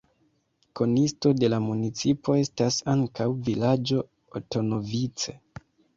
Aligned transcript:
Konisto 0.79 1.33
de 1.41 1.49
la 1.53 1.59
municipo 1.65 2.37
estas 2.45 2.77
ankaŭ 2.95 3.27
vilaĝo 3.49 4.03
Otonovice. 4.41 5.37